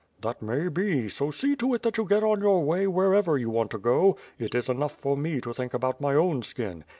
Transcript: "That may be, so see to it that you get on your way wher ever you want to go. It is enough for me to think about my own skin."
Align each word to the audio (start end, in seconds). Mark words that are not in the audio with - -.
"That 0.23 0.41
may 0.41 0.67
be, 0.67 1.07
so 1.09 1.29
see 1.29 1.55
to 1.57 1.75
it 1.75 1.83
that 1.83 1.99
you 1.99 2.05
get 2.05 2.23
on 2.23 2.39
your 2.41 2.63
way 2.63 2.87
wher 2.87 3.13
ever 3.13 3.37
you 3.37 3.51
want 3.51 3.69
to 3.69 3.77
go. 3.77 4.17
It 4.39 4.55
is 4.55 4.67
enough 4.67 4.93
for 4.97 5.15
me 5.15 5.39
to 5.41 5.53
think 5.53 5.75
about 5.75 6.01
my 6.01 6.15
own 6.15 6.41
skin." 6.41 6.85